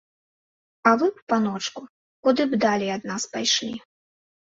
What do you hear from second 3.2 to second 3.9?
пайшлі.